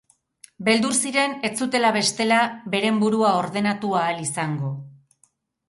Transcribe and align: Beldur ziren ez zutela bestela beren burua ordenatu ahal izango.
Beldur 0.69 0.95
ziren 1.09 1.35
ez 1.49 1.51
zutela 1.65 1.91
bestela 1.99 2.41
beren 2.77 2.99
burua 3.05 3.37
ordenatu 3.45 3.95
ahal 4.03 4.27
izango. 4.27 4.77